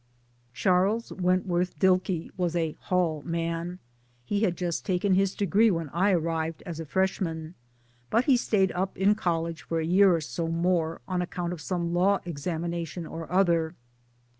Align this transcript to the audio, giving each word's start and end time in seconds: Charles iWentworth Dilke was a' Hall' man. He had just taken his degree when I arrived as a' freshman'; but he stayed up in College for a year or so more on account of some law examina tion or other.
Charles 0.51 1.11
iWentworth 1.11 1.77
Dilke 1.77 2.31
was 2.35 2.55
a' 2.55 2.71
Hall' 2.87 3.21
man. 3.23 3.77
He 4.25 4.41
had 4.41 4.57
just 4.57 4.83
taken 4.83 5.13
his 5.13 5.35
degree 5.35 5.69
when 5.69 5.89
I 5.89 6.09
arrived 6.09 6.63
as 6.65 6.79
a' 6.79 6.85
freshman'; 6.87 7.53
but 8.09 8.25
he 8.25 8.35
stayed 8.35 8.71
up 8.71 8.97
in 8.97 9.13
College 9.13 9.61
for 9.61 9.79
a 9.79 9.85
year 9.85 10.15
or 10.15 10.19
so 10.21 10.47
more 10.47 11.01
on 11.07 11.21
account 11.21 11.53
of 11.53 11.61
some 11.61 11.93
law 11.93 12.17
examina 12.25 12.87
tion 12.87 13.05
or 13.05 13.31
other. 13.31 13.75